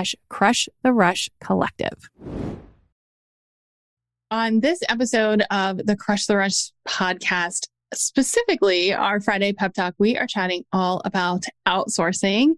[0.00, 2.10] slash crush the rush collective.
[4.30, 10.16] On this episode of the Crush the Rush podcast, specifically our Friday pep talk, we
[10.16, 12.54] are chatting all about outsourcing.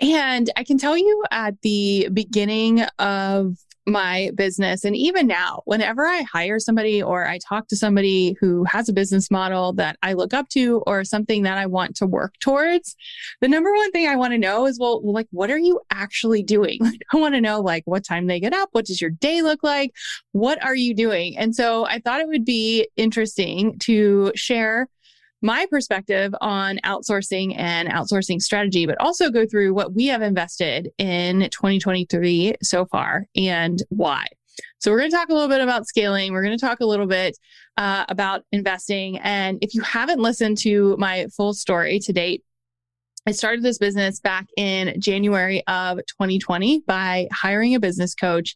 [0.00, 3.56] And I can tell you at the beginning of
[3.86, 4.84] my business.
[4.84, 8.92] And even now, whenever I hire somebody or I talk to somebody who has a
[8.92, 12.96] business model that I look up to or something that I want to work towards,
[13.40, 16.42] the number one thing I want to know is, well, like, what are you actually
[16.42, 16.80] doing?
[17.12, 18.70] I want to know, like, what time they get up?
[18.72, 19.92] What does your day look like?
[20.32, 21.38] What are you doing?
[21.38, 24.88] And so I thought it would be interesting to share
[25.42, 30.90] my perspective on outsourcing and outsourcing strategy, but also go through what we have invested
[30.98, 34.26] in 2023 so far and why.
[34.78, 36.32] So, we're going to talk a little bit about scaling.
[36.32, 37.36] We're going to talk a little bit
[37.76, 39.18] uh, about investing.
[39.18, 42.42] And if you haven't listened to my full story to date,
[43.28, 48.54] I started this business back in January of 2020 by hiring a business coach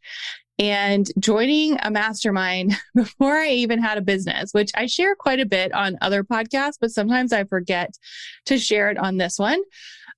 [0.61, 5.47] and joining a mastermind before I even had a business, which I share quite a
[5.47, 7.97] bit on other podcasts, but sometimes I forget
[8.45, 9.61] to share it on this one.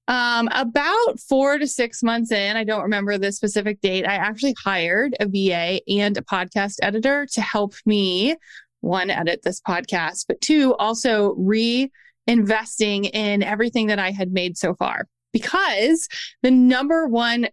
[0.09, 4.57] Um, about four to six months in, I don't remember the specific date, I actually
[4.63, 8.35] hired a VA and a podcast editor to help me
[8.81, 14.75] one, edit this podcast, but two, also reinvesting in everything that I had made so
[14.75, 16.09] far because
[16.43, 17.49] the number one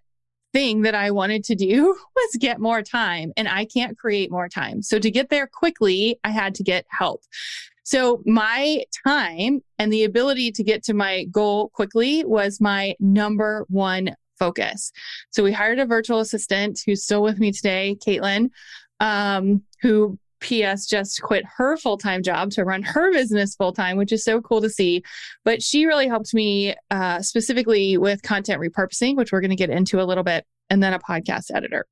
[0.54, 4.50] thing that I wanted to do was get more time, and I can't create more
[4.50, 4.81] time.
[4.81, 7.24] So to get there quickly, I had to get help.
[7.84, 13.66] So my time and the ability to get to my goal quickly was my number
[13.68, 14.92] one focus.
[15.31, 18.51] So we hired a virtual assistant who's still with me today, Caitlin,
[19.00, 23.97] um, who PS just quit her full time job to run her business full time,
[23.97, 25.03] which is so cool to see.
[25.45, 29.69] But she really helped me uh, specifically with content repurposing, which we're going to get
[29.69, 31.86] into a little bit, and then a podcast editor.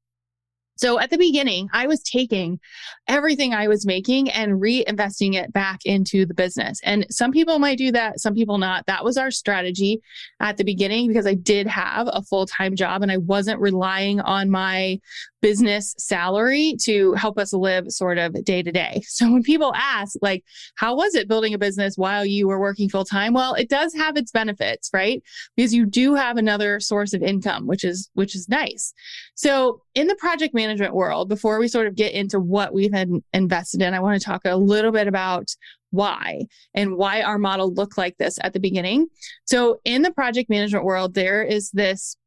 [0.77, 2.59] So at the beginning, I was taking
[3.07, 6.79] everything I was making and reinvesting it back into the business.
[6.83, 8.85] And some people might do that, some people not.
[8.85, 10.01] That was our strategy
[10.39, 14.21] at the beginning because I did have a full time job and I wasn't relying
[14.21, 14.99] on my
[15.41, 19.01] business salary to help us live sort of day to day.
[19.07, 20.43] So when people ask, like,
[20.75, 23.33] how was it building a business while you were working full time?
[23.33, 25.21] Well, it does have its benefits, right?
[25.55, 28.93] Because you do have another source of income, which is, which is nice.
[29.35, 32.93] So in the project management world, before we sort of get into what we've
[33.33, 35.55] invested in, I want to talk a little bit about
[35.91, 39.07] why and why our model looked like this at the beginning.
[39.45, 42.17] So in the project management world, there is this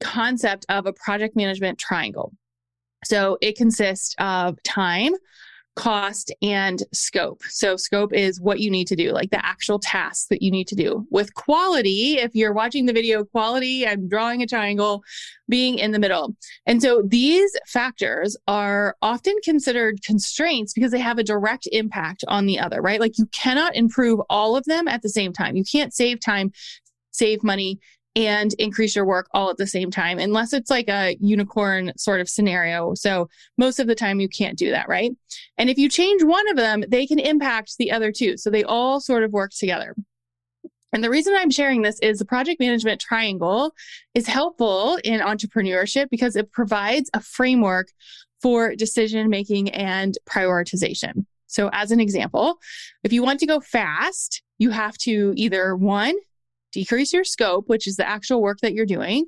[0.00, 2.32] concept of a project management triangle.
[3.04, 5.12] So it consists of time,
[5.76, 7.42] cost, and scope.
[7.48, 10.66] So, scope is what you need to do, like the actual tasks that you need
[10.68, 11.06] to do.
[11.10, 15.04] With quality, if you're watching the video, quality, I'm drawing a triangle
[15.48, 16.34] being in the middle.
[16.64, 22.46] And so these factors are often considered constraints because they have a direct impact on
[22.46, 23.00] the other, right?
[23.00, 25.56] Like you cannot improve all of them at the same time.
[25.56, 26.52] You can't save time,
[27.12, 27.78] save money,
[28.16, 32.20] and increase your work all at the same time, unless it's like a unicorn sort
[32.20, 32.94] of scenario.
[32.94, 33.28] So
[33.58, 35.12] most of the time you can't do that, right?
[35.58, 38.38] And if you change one of them, they can impact the other two.
[38.38, 39.94] So they all sort of work together.
[40.94, 43.72] And the reason I'm sharing this is the project management triangle
[44.14, 47.88] is helpful in entrepreneurship because it provides a framework
[48.40, 51.26] for decision making and prioritization.
[51.48, 52.56] So, as an example,
[53.04, 56.14] if you want to go fast, you have to either one,
[56.76, 59.24] decrease your scope, which is the actual work that you're doing,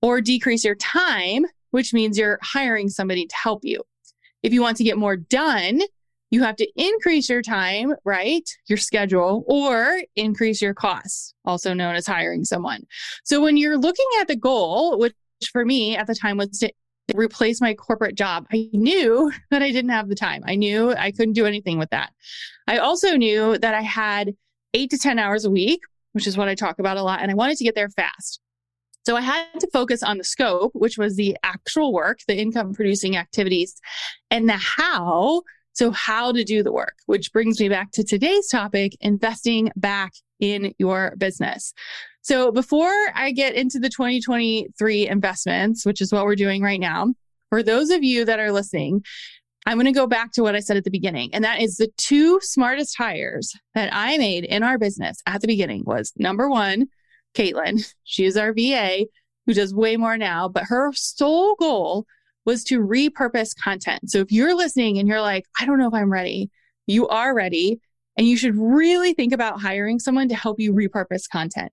[0.00, 3.82] or decrease your time, which means you're hiring somebody to help you.
[4.44, 5.80] If you want to get more done,
[6.30, 8.48] you have to increase your time, right?
[8.68, 12.86] Your schedule, or increase your costs, also known as hiring someone.
[13.24, 15.14] So when you're looking at the goal, which
[15.50, 16.70] for me at the time was to
[17.16, 20.44] replace my corporate job, I knew that I didn't have the time.
[20.46, 22.12] I knew I couldn't do anything with that.
[22.68, 24.36] I also knew that I had
[24.74, 25.80] eight to 10 hours a week
[26.14, 27.20] which is what I talk about a lot.
[27.20, 28.40] And I wanted to get there fast.
[29.04, 32.72] So I had to focus on the scope, which was the actual work, the income
[32.72, 33.76] producing activities,
[34.30, 35.42] and the how.
[35.76, 40.12] So, how to do the work, which brings me back to today's topic investing back
[40.38, 41.74] in your business.
[42.22, 47.12] So, before I get into the 2023 investments, which is what we're doing right now,
[47.50, 49.04] for those of you that are listening,
[49.66, 51.30] I'm going to go back to what I said at the beginning.
[51.32, 55.46] And that is the two smartest hires that I made in our business at the
[55.46, 56.88] beginning was number one,
[57.34, 57.90] Caitlin.
[58.04, 59.06] She is our VA
[59.46, 62.06] who does way more now, but her sole goal
[62.44, 64.10] was to repurpose content.
[64.10, 66.50] So if you're listening and you're like, I don't know if I'm ready,
[66.86, 67.80] you are ready.
[68.16, 71.72] And you should really think about hiring someone to help you repurpose content.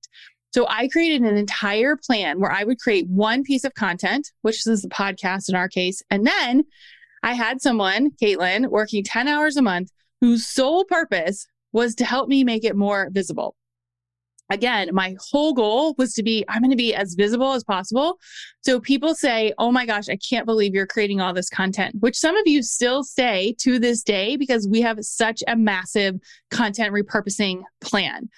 [0.54, 4.66] So I created an entire plan where I would create one piece of content, which
[4.68, 6.64] is the podcast in our case, and then
[7.24, 12.28] I had someone, Caitlin, working 10 hours a month whose sole purpose was to help
[12.28, 13.56] me make it more visible
[14.52, 18.20] again, my whole goal was to be, I'm going to be as visible as possible.
[18.62, 22.18] So people say, Oh my gosh, I can't believe you're creating all this content, which
[22.18, 26.20] some of you still say to this day because we have such a massive
[26.52, 28.30] content repurposing plan.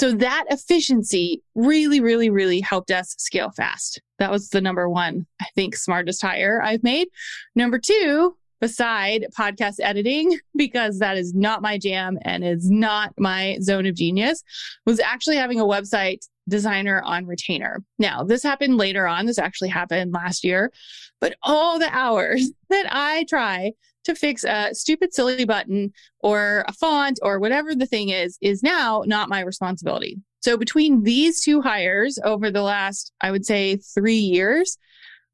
[0.00, 4.00] So that efficiency really, really, really helped us scale fast.
[4.18, 7.08] That was the number one, I think, smartest hire I've made.
[7.54, 13.58] Number two, beside podcast editing, because that is not my jam and is not my
[13.60, 14.42] zone of genius,
[14.86, 17.84] was actually having a website designer on retainer.
[17.98, 19.26] Now, this happened later on.
[19.26, 20.72] This actually happened last year,
[21.20, 23.72] but all the hours that I try
[24.04, 28.62] to fix a stupid, silly button or a font or whatever the thing is, is
[28.62, 30.18] now not my responsibility.
[30.40, 34.78] So between these two hires over the last, I would say three years,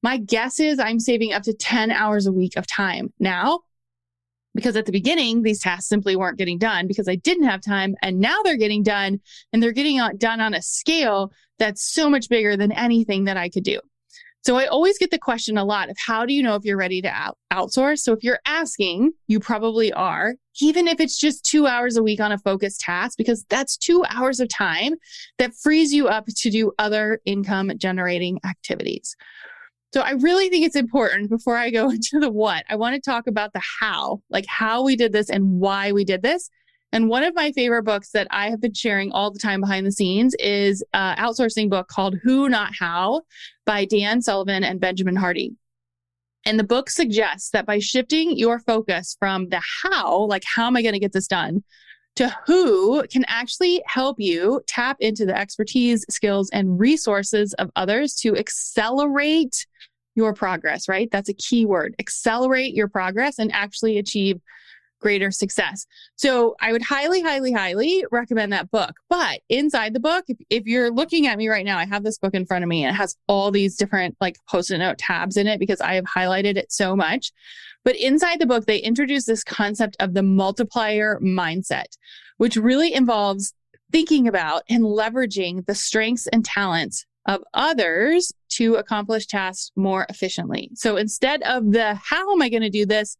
[0.02, 3.60] my guess is I'm saving up to 10 hours a week of time now
[4.56, 7.94] because at the beginning, these tasks simply weren't getting done because I didn't have time.
[8.02, 9.20] And now they're getting done
[9.52, 13.48] and they're getting done on a scale that's so much bigger than anything that I
[13.48, 13.78] could do.
[14.46, 16.76] So I always get the question a lot of how do you know if you're
[16.76, 17.98] ready to out- outsource?
[17.98, 22.20] So if you're asking, you probably are, even if it's just two hours a week
[22.20, 24.94] on a focused task, because that's two hours of time
[25.38, 29.16] that frees you up to do other income generating activities.
[29.92, 33.00] So I really think it's important before I go into the what, I want to
[33.00, 36.50] talk about the how, like how we did this and why we did this.
[36.92, 39.86] And one of my favorite books that I have been sharing all the time behind
[39.86, 43.22] the scenes is an outsourcing book called Who Not How
[43.66, 45.54] by Dan Sullivan and Benjamin Hardy.
[46.46, 50.76] And the book suggests that by shifting your focus from the how, like how am
[50.76, 51.64] I going to get this done,
[52.14, 58.14] to who can actually help you tap into the expertise, skills, and resources of others
[58.20, 59.66] to accelerate
[60.14, 61.10] your progress, right?
[61.10, 61.94] That's a key word.
[61.98, 64.40] Accelerate your progress and actually achieve
[65.00, 65.86] greater success.
[66.16, 68.96] So I would highly, highly, highly recommend that book.
[69.08, 72.18] But inside the book, if, if you're looking at me right now, I have this
[72.18, 75.36] book in front of me and it has all these different like post-it note tabs
[75.36, 77.32] in it because I have highlighted it so much.
[77.84, 81.96] But inside the book, they introduce this concept of the multiplier mindset,
[82.38, 83.52] which really involves
[83.92, 90.70] thinking about and leveraging the strengths and talents of others to accomplish tasks more efficiently.
[90.74, 93.16] So instead of the how am I going to do this,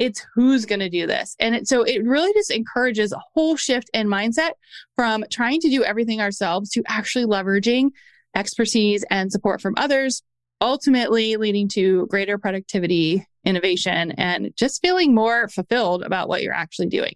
[0.00, 1.36] it's who's going to do this.
[1.38, 4.52] And it, so it really just encourages a whole shift in mindset
[4.96, 7.90] from trying to do everything ourselves to actually leveraging
[8.34, 10.22] expertise and support from others,
[10.62, 16.88] ultimately leading to greater productivity, innovation, and just feeling more fulfilled about what you're actually
[16.88, 17.12] doing.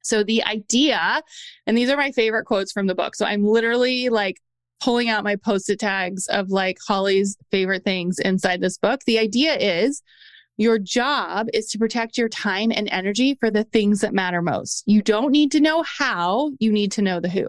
[0.00, 1.20] So the idea,
[1.66, 3.14] and these are my favorite quotes from the book.
[3.14, 4.38] So I'm literally like
[4.82, 9.00] pulling out my post-it tags of like Holly's favorite things inside this book.
[9.04, 10.02] The idea is
[10.60, 14.82] your job is to protect your time and energy for the things that matter most.
[14.84, 17.46] You don't need to know how, you need to know the who.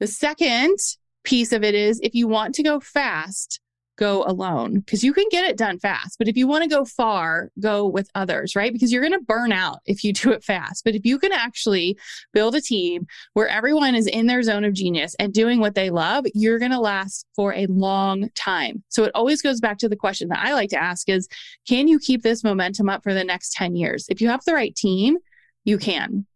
[0.00, 0.76] The second
[1.24, 3.58] piece of it is if you want to go fast,
[3.96, 6.18] go alone because you can get it done fast.
[6.18, 8.72] But if you want to go far, go with others, right?
[8.72, 10.84] Because you're going to burn out if you do it fast.
[10.84, 11.98] But if you can actually
[12.32, 15.90] build a team where everyone is in their zone of genius and doing what they
[15.90, 18.82] love, you're going to last for a long time.
[18.88, 21.28] So it always goes back to the question that I like to ask is,
[21.68, 24.06] can you keep this momentum up for the next 10 years?
[24.08, 25.18] If you have the right team,
[25.64, 26.26] you can.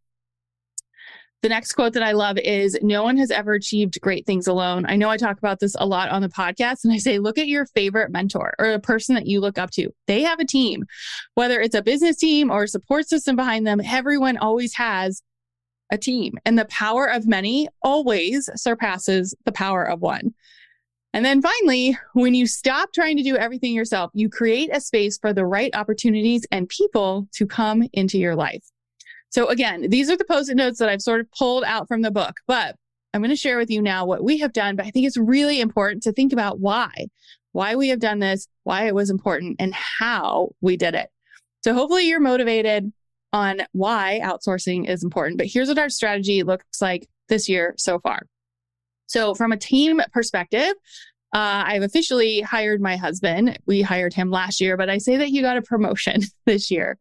[1.41, 4.85] The next quote that I love is No one has ever achieved great things alone.
[4.89, 7.39] I know I talk about this a lot on the podcast, and I say, look
[7.39, 9.91] at your favorite mentor or a person that you look up to.
[10.09, 10.85] They have a team,
[11.35, 15.23] whether it's a business team or a support system behind them, everyone always has
[15.93, 16.35] a team.
[16.45, 20.35] And the power of many always surpasses the power of one.
[21.13, 25.19] And then finally, when you stop trying to do everything yourself, you create a space
[25.19, 28.65] for the right opportunities and people to come into your life.
[29.31, 32.11] So again, these are the post-it notes that I've sort of pulled out from the
[32.11, 32.77] book, but
[33.13, 35.17] I'm going to share with you now what we have done, but I think it's
[35.17, 37.09] really important to think about why,
[37.53, 41.09] why we have done this, why it was important and how we did it.
[41.65, 42.93] So hopefully you're motivated
[43.33, 47.99] on why outsourcing is important, but here's what our strategy looks like this year so
[47.99, 48.23] far.
[49.07, 50.73] So from a team perspective,
[51.35, 53.59] uh, I've officially hired my husband.
[53.67, 56.99] We hired him last year, but I say that he got a promotion this year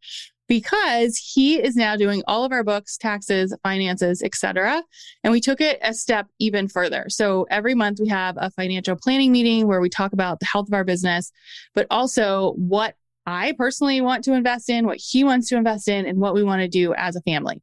[0.48, 4.82] because he is now doing all of our books, taxes, finances, etc.
[5.24, 7.06] And we took it a step even further.
[7.10, 10.68] So every month we have a financial planning meeting where we talk about the health
[10.68, 11.32] of our business,
[11.74, 16.06] but also what I personally want to invest in, what he wants to invest in,
[16.06, 17.62] and what we want to do as a family.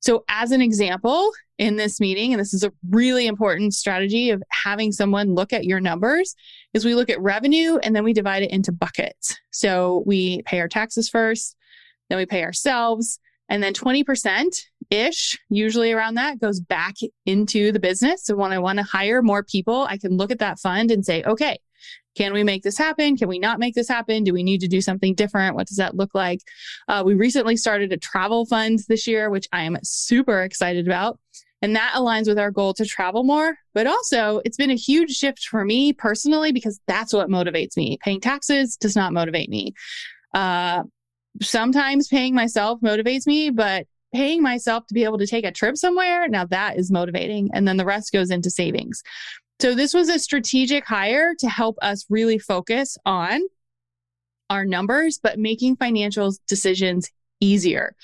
[0.00, 4.42] So, as an example, in this meeting, and this is a really important strategy of
[4.50, 6.34] having someone look at your numbers,
[6.72, 9.36] is we look at revenue and then we divide it into buckets.
[9.50, 11.56] So, we pay our taxes first,
[12.10, 13.18] then we pay ourselves.
[13.48, 14.56] And then 20%
[14.90, 18.24] ish, usually around that, goes back into the business.
[18.24, 21.04] So when I want to hire more people, I can look at that fund and
[21.04, 21.58] say, okay,
[22.16, 23.16] can we make this happen?
[23.16, 24.24] Can we not make this happen?
[24.24, 25.54] Do we need to do something different?
[25.54, 26.40] What does that look like?
[26.88, 31.18] Uh, we recently started a travel fund this year, which I am super excited about.
[31.62, 33.56] And that aligns with our goal to travel more.
[33.74, 37.98] But also, it's been a huge shift for me personally because that's what motivates me.
[38.02, 39.74] Paying taxes does not motivate me.
[40.34, 40.84] Uh,
[41.42, 45.76] sometimes paying myself motivates me, but paying myself to be able to take a trip
[45.76, 47.50] somewhere, now that is motivating.
[47.52, 49.02] And then the rest goes into savings.
[49.60, 53.42] So this was a strategic hire to help us really focus on
[54.48, 57.10] our numbers, but making financial decisions
[57.40, 57.94] easier.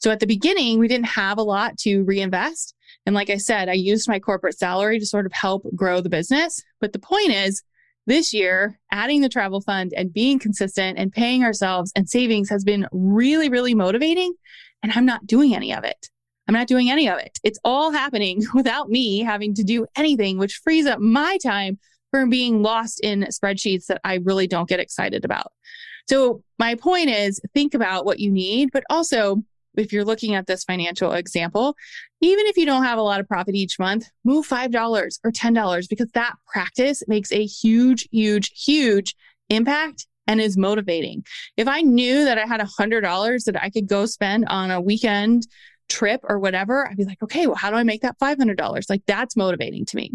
[0.00, 2.74] So at the beginning, we didn't have a lot to reinvest.
[3.06, 6.08] And like I said, I used my corporate salary to sort of help grow the
[6.08, 6.62] business.
[6.80, 7.62] But the point is,
[8.06, 12.64] this year, adding the travel fund and being consistent and paying ourselves and savings has
[12.64, 14.34] been really, really motivating.
[14.82, 16.08] And I'm not doing any of it.
[16.48, 17.38] I'm not doing any of it.
[17.44, 21.78] It's all happening without me having to do anything, which frees up my time
[22.10, 25.52] from being lost in spreadsheets that I really don't get excited about.
[26.08, 29.42] So, my point is think about what you need, but also
[29.76, 31.76] if you're looking at this financial example,
[32.20, 35.88] even if you don't have a lot of profit each month, move $5 or $10
[35.88, 39.14] because that practice makes a huge, huge, huge
[39.48, 41.24] impact and is motivating.
[41.56, 45.46] If I knew that I had $100 that I could go spend on a weekend
[45.88, 48.88] trip or whatever, I'd be like, okay, well, how do I make that $500?
[48.88, 50.12] Like that's motivating to me.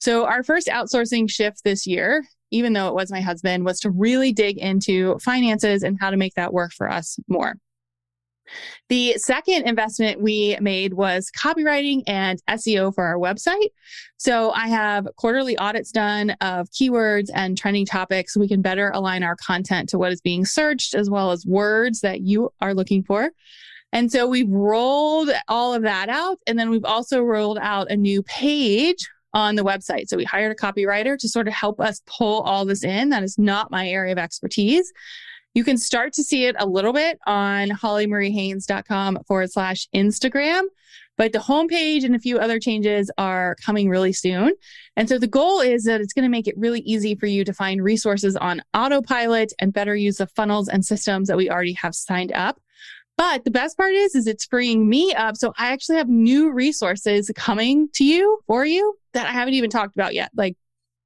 [0.00, 3.90] So our first outsourcing shift this year, even though it was my husband, was to
[3.90, 7.56] really dig into finances and how to make that work for us more.
[8.88, 13.70] The second investment we made was copywriting and SEO for our website.
[14.16, 18.90] So I have quarterly audits done of keywords and trending topics so we can better
[18.94, 22.74] align our content to what is being searched as well as words that you are
[22.74, 23.30] looking for.
[23.92, 26.38] And so we've rolled all of that out.
[26.46, 30.08] And then we've also rolled out a new page on the website.
[30.08, 33.10] So we hired a copywriter to sort of help us pull all this in.
[33.10, 34.92] That is not my area of expertise.
[35.58, 40.62] You can start to see it a little bit on hollymariehaynes.com forward slash Instagram.
[41.16, 44.52] But the homepage and a few other changes are coming really soon.
[44.94, 47.44] And so the goal is that it's going to make it really easy for you
[47.44, 51.72] to find resources on autopilot and better use the funnels and systems that we already
[51.72, 52.60] have signed up.
[53.16, 55.36] But the best part is, is it's freeing me up.
[55.36, 59.70] So I actually have new resources coming to you for you that I haven't even
[59.70, 60.30] talked about yet.
[60.36, 60.56] Like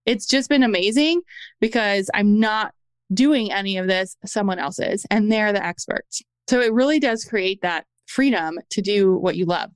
[0.04, 1.22] it's just been amazing
[1.58, 2.74] because I'm not
[3.12, 4.16] doing any of this.
[4.24, 6.22] Someone else is, and they're the experts.
[6.48, 9.70] So it really does create that freedom to do what you love.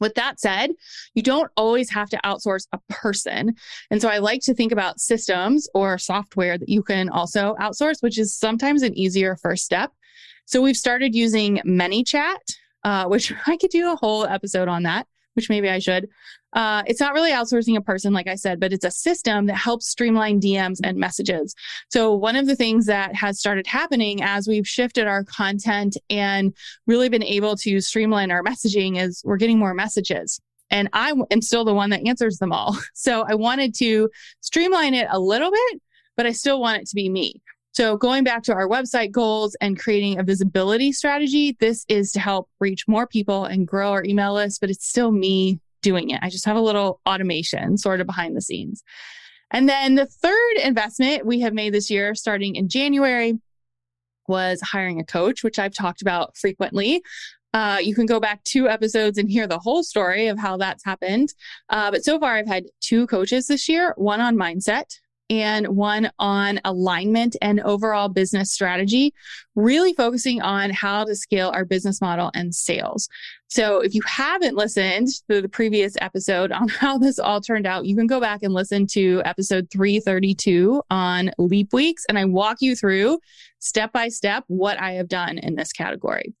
[0.00, 0.70] With that said,
[1.14, 3.54] you don't always have to outsource a person.
[3.90, 8.02] And so I like to think about systems or software that you can also outsource,
[8.02, 9.92] which is sometimes an easier first step.
[10.46, 15.06] So we've started using ManyChat, uh, which I could do a whole episode on that,
[15.34, 16.08] which maybe I should.
[16.54, 19.56] Uh, it's not really outsourcing a person, like I said, but it's a system that
[19.56, 21.54] helps streamline DMs and messages.
[21.90, 26.54] So, one of the things that has started happening as we've shifted our content and
[26.86, 30.40] really been able to streamline our messaging is we're getting more messages.
[30.70, 32.76] And I am still the one that answers them all.
[32.94, 34.08] So, I wanted to
[34.40, 35.82] streamline it a little bit,
[36.16, 37.42] but I still want it to be me.
[37.74, 42.20] So, going back to our website goals and creating a visibility strategy, this is to
[42.20, 46.20] help reach more people and grow our email list, but it's still me doing it.
[46.22, 48.84] I just have a little automation sort of behind the scenes.
[49.50, 53.40] And then the third investment we have made this year, starting in January,
[54.28, 57.02] was hiring a coach, which I've talked about frequently.
[57.52, 60.84] Uh, you can go back two episodes and hear the whole story of how that's
[60.84, 61.34] happened.
[61.70, 64.98] Uh, but so far, I've had two coaches this year one on mindset,
[65.30, 69.14] and one on alignment and overall business strategy,
[69.54, 73.08] really focusing on how to scale our business model and sales.
[73.48, 77.86] So if you haven't listened to the previous episode on how this all turned out,
[77.86, 82.04] you can go back and listen to episode 332 on leap weeks.
[82.08, 83.18] And I walk you through
[83.60, 86.34] step by step what I have done in this category.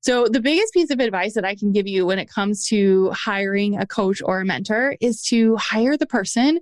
[0.00, 3.10] So, the biggest piece of advice that I can give you when it comes to
[3.10, 6.60] hiring a coach or a mentor is to hire the person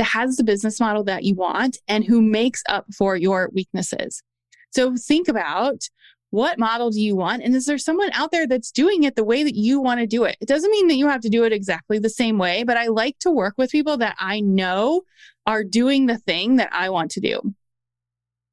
[0.00, 4.22] that has the business model that you want and who makes up for your weaknesses.
[4.70, 5.82] So think about
[6.30, 7.42] what model do you want?
[7.42, 10.06] And is there someone out there that's doing it the way that you want to
[10.06, 10.38] do it?
[10.40, 12.86] It doesn't mean that you have to do it exactly the same way, but I
[12.86, 15.02] like to work with people that I know
[15.46, 17.54] are doing the thing that I want to do.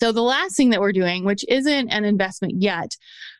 [0.02, 2.98] So the last thing that we're doing, which isn't an investment yet,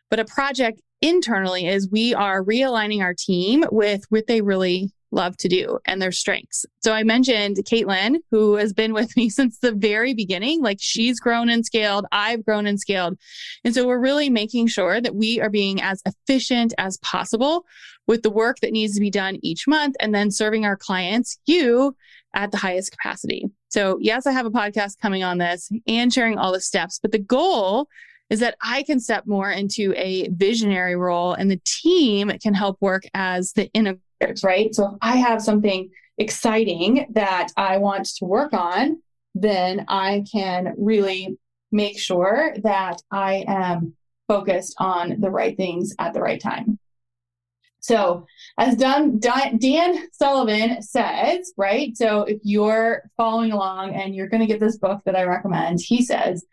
[0.08, 5.36] but a project internally is we are realigning our team with what they really love
[5.38, 6.66] to do and their strengths.
[6.80, 10.62] So I mentioned Caitlin, who has been with me since the very beginning.
[10.62, 13.18] Like she's grown and scaled, I've grown and scaled.
[13.64, 17.64] And so we're really making sure that we are being as efficient as possible
[18.06, 21.38] with the work that needs to be done each month and then serving our clients,
[21.46, 21.94] you,
[22.34, 23.46] at the highest capacity.
[23.68, 27.12] So, yes, I have a podcast coming on this and sharing all the steps, but
[27.12, 27.88] the goal
[28.30, 32.76] is that I can step more into a visionary role and the team can help
[32.80, 33.70] work as the
[34.20, 34.74] integrators, right?
[34.74, 39.02] So if I have something exciting that I want to work on,
[39.34, 41.38] then I can really
[41.70, 43.94] make sure that I am
[44.26, 46.78] focused on the right things at the right time.
[47.80, 48.26] So,
[48.58, 51.96] as Dan, Dan Sullivan says, right?
[51.96, 55.80] So, if you're following along and you're going to get this book that I recommend,
[55.80, 56.44] he says,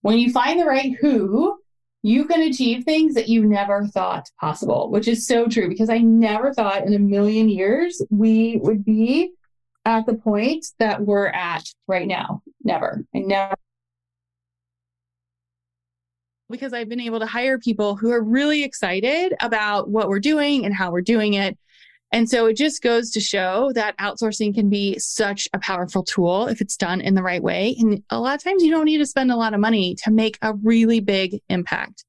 [0.00, 1.58] when you find the right who,
[2.02, 5.98] you can achieve things that you never thought possible, which is so true because I
[5.98, 9.32] never thought in a million years we would be
[9.84, 12.42] at the point that we're at right now.
[12.64, 13.04] Never.
[13.14, 13.54] I never.
[16.50, 20.66] Because I've been able to hire people who are really excited about what we're doing
[20.66, 21.56] and how we're doing it.
[22.12, 26.46] And so it just goes to show that outsourcing can be such a powerful tool
[26.46, 27.74] if it's done in the right way.
[27.78, 30.10] And a lot of times you don't need to spend a lot of money to
[30.10, 32.04] make a really big impact.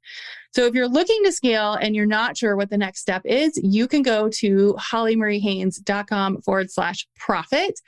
[0.53, 3.59] So if you're looking to scale and you're not sure what the next step is,
[3.63, 7.79] you can go to hollymariehaynes.com forward slash profit.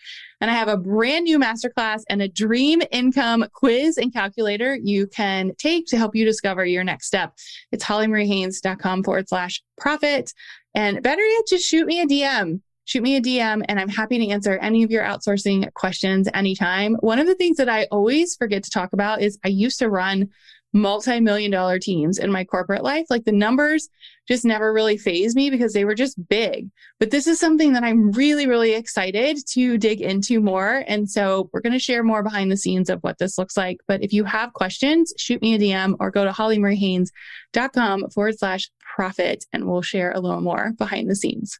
[0.41, 5.05] And I have a brand new masterclass and a dream income quiz and calculator you
[5.05, 7.33] can take to help you discover your next step.
[7.71, 10.33] It's hollymariehaynes.com forward slash profit.
[10.73, 12.61] And better yet, just shoot me a DM.
[12.85, 16.95] Shoot me a DM and I'm happy to answer any of your outsourcing questions anytime.
[16.99, 19.89] One of the things that I always forget to talk about is I used to
[19.89, 20.29] run
[20.75, 23.05] multi million dollar teams in my corporate life.
[23.09, 23.89] Like the numbers
[24.27, 26.69] just never really fazed me because they were just big.
[26.99, 30.83] But this is something that I'm really, really excited to dig into more.
[30.87, 33.77] And so we're going to share more behind the scenes of what this looks like.
[33.87, 38.69] But if you have questions, shoot me a DM or go to hollymariehaynes.com forward slash
[38.95, 41.59] profit and we'll share a little more behind the scenes.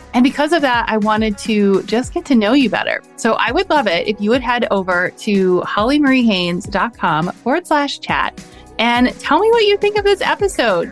[0.13, 3.01] And because of that, I wanted to just get to know you better.
[3.15, 8.43] So I would love it if you would head over to hollymariehaynes.com forward slash chat
[8.79, 10.91] and tell me what you think of this episode.